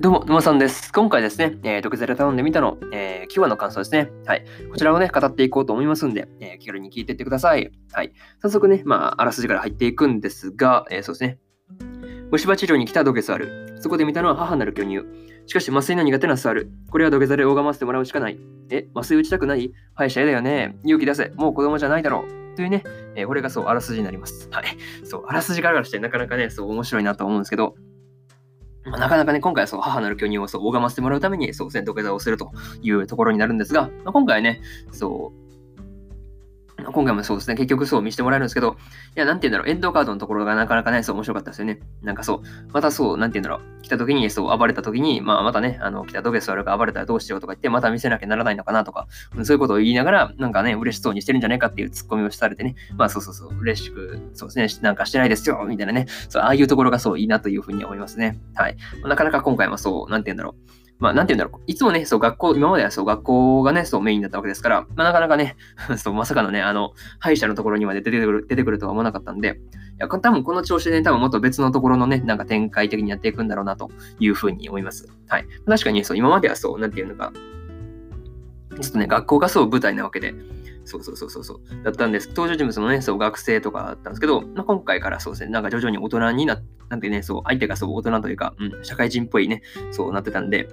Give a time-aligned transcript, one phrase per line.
[0.00, 0.94] どうも、沼さんです。
[0.94, 4.10] 今回ですね、えー、毒ゼラ頼んでみたの、えー、9話の感想ですね。
[4.24, 4.46] はい。
[4.70, 7.70] こちらをね、語っていこうと思いますんで、えー、気軽に聞いていってください。
[7.92, 8.14] はい。
[8.40, 11.38] 早速ね、まあ、あらすじから入っていくんですが、えー、そうですね。
[12.30, 13.76] 虫歯治療に来た土下座ある。
[13.78, 15.04] そこで見たのは母なる巨乳。
[15.44, 16.70] しかし麻酔の苦手な座る。
[16.90, 18.40] これは土下座で拝ませてもらうしかない。
[18.70, 19.70] え、麻酔打ちたくない？
[19.92, 20.78] 歯医者やだよね。
[20.82, 21.30] 勇気出せ。
[21.36, 22.56] もう子供じゃないだろう。
[22.56, 22.84] というね、
[23.16, 24.48] えー、これがそう、あらすじになります。
[24.50, 24.64] はい。
[25.04, 27.74] そう、あらすじからしてなかなかね、そう、面白いなと思うんですけど、
[28.90, 32.50] まあ、なかなかね、今回はそう母なる巨乳をそう拝ませてもらうために、そう、戦闘下座をすると
[32.82, 34.60] いうところになるんですが、まあ、今回ね、
[34.92, 35.49] そう、
[36.80, 38.76] 今回もそうですね、結局そう見せてもらえるんですけど、
[39.16, 41.80] いや、なんて言うんだろう、エンドカードのところがなかなかね、そう面白かったですよね。
[42.02, 49.06] なんかそう、またそう、なんて言うんだろう、来た時に、そう、暴れた時に、まあ、またね、あの、来た時ゲスるか暴れたらどうしようとか言って、また見せなきゃならないのかなとか、
[49.42, 58.38] そういうことを言いながら、なんかね、嬉しそうにしてるんじゃないかっていうツッコミをされてね、まあ、そうそうそう、嬉しく、そうですね、なんかしてないですよ、みたいなね、そう、ああいうところがそういいなというふうに思いますね。
[58.54, 58.76] はい。
[59.04, 61.62] なかなか今回もそう、なんて言うんだろう、まあ、なんて言うんだろう。
[61.66, 65.56] いつもね、そう、学校、今まではそう、学校がね、そう、メインだったわけですから、まあ、なかなかね、
[65.96, 75.08] そう、まさかのね、あの、歯医者のところにまで出てくる、出てくるとは思わなかったんで、いや、多分この調子でね、多分もっと別のところのね、なんか展開的にやっていくんだろうな、というふうに思います。
[75.28, 75.46] はい。
[75.66, 77.32] 確かに、そう、今まではそう、なんて言うのか、
[78.78, 80.34] ちょっとね、学校がそう舞台なわけで、
[80.90, 81.84] そうそうそうそうそう。
[81.84, 82.28] だったんです。
[82.28, 90.68] 登場人物もね、そう、学生とかだったんですけど、まあ、今回からそうですね、なんか徐々に大人になって、なんてね、そう、相手がそう大人というか、うん、社会人っぽいね、そうなってたんで、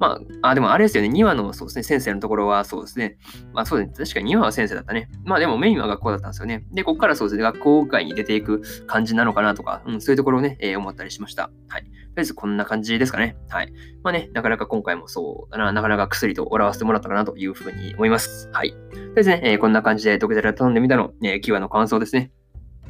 [0.00, 3.16] まあ、あ、でもあれですよね、2話のそうですね、先生のところはそうですね、
[3.52, 5.08] まあそうですね、確かに2話は先生だったね。
[5.24, 6.66] まあでもメインは学校だったんですよね。
[6.72, 11.52] で、ここからそうですね、学校外に出ていく感じなのかなとか、うん、そういうところをね、えー、思ったりしました。
[11.68, 11.84] はい。
[12.12, 13.36] とりあえずこんな感じですかね。
[13.48, 13.72] はい。
[14.02, 18.50] まあね、なかなか今回もそうだな、なかなか薬と笑わせてもらったかなというふうに思います。
[18.52, 18.72] はい。
[18.72, 22.30] とりあえずね、えー、こんな感じで、ドクテラ頼んでみたの、えー、9話の感想ですね。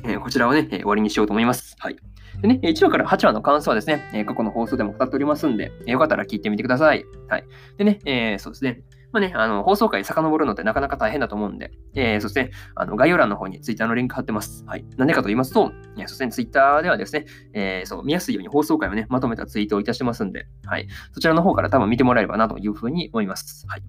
[0.04, 1.76] えー、こちらをね、えー、終わりにしようと思います。
[1.78, 1.96] はい。
[2.40, 7.04] でね、1話から8話の感想はですね、え過去の放送でも語っておりますんで、えよかったら聞いてみてください。
[7.28, 7.44] はい。
[7.78, 8.82] でね、えー、そうですね。
[9.12, 14.64] まあね、あの、放送回遡るのってなかなか大変だと思うんで、えー、そして、あの、概要欄の方に Twitter のリンク貼ってます。
[14.66, 14.86] はい。
[14.96, 20.88] なんでかと言いますと、えー、そして、ね、Twitter ではですね、えー、そう、見やすいように放送回をね、まとめたツイートをいたしますんで、はい。
[21.12, 23.66] そちらの方から多分見てもらえればなというふうに思います。
[23.68, 23.82] はい。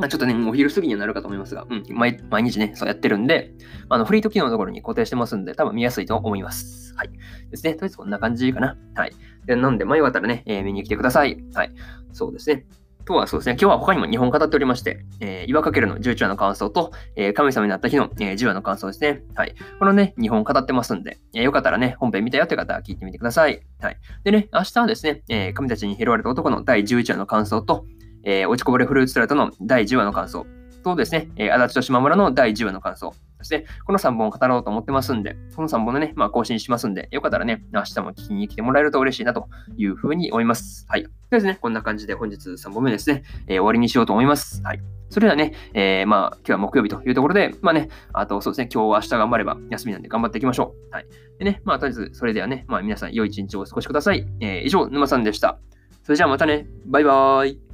[0.00, 3.52] まあ、ちょっとね、お昼過ぎにはなるかと思いますが、うん、毎毎日ね、そうやってるんで、
[3.90, 6.94] あのフリート機能のところに固定してますんで、多分見やすいと思います。
[6.96, 7.10] はい。
[7.50, 7.74] ですね。
[7.74, 8.78] とりあえずこんな感じかな。
[8.94, 9.12] はい。
[9.44, 11.36] でなんで、迷ったらね、えー、見に来てください。
[11.54, 11.72] はい。
[12.12, 12.64] そうですね。
[13.04, 19.22] とはそうですね、今日は他にも2本語っておりまして、えー、岩かけるの11話の感想と、えー、神様になった日の、えー、10話の感想ですね。
[19.34, 19.54] はい。
[19.78, 23.62] このね、2本語ってますんで、えー、よかったらね、本編見たよという方は聞いてみてください。
[23.80, 23.96] はい。
[24.24, 27.84] でね、明日はですね、えー、神たちに拾われた男の第11話の感想と、
[28.24, 30.46] えー、落ちこぼれフルーツスラートの第10話の感想、
[30.82, 40.86] とですね、えー、足立と島村の第10話の感想、そして、この3本を語ろうと思ってますんで、この3本でね、まあ、更新しますんで、よかったらね、明日も聞きに来てもらえると嬉しいなというふうに思います。
[40.88, 41.02] はい。
[41.02, 44.62] とりあえずね、こんな感じで本日3本目ですね、えー、終わりにしようと思います。
[44.62, 44.80] はい。
[45.08, 50.94] それではね、えー、まあ、今日は木曜日というところで、まあね、あとそうですね、今日は明日頑張れば休みなんで頑張っていきましょう。
[50.94, 51.06] はい。
[51.38, 54.26] でね、まあ、とりあえず、それではね、まあ、皆さん良い一日をお過ごしください。
[54.40, 55.58] えー、以上、沼さんでした。
[56.04, 57.69] それじゃあまたね、バイバーイ。